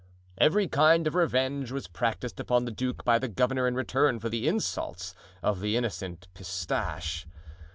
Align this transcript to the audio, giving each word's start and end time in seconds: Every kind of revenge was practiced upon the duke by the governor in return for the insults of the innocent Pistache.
Every 0.39 0.67
kind 0.67 1.05
of 1.05 1.13
revenge 1.13 1.71
was 1.71 1.85
practiced 1.85 2.39
upon 2.39 2.65
the 2.65 2.71
duke 2.71 3.05
by 3.05 3.19
the 3.19 3.27
governor 3.27 3.67
in 3.67 3.75
return 3.75 4.19
for 4.19 4.29
the 4.29 4.47
insults 4.47 5.13
of 5.43 5.59
the 5.59 5.77
innocent 5.77 6.27
Pistache. 6.33 7.27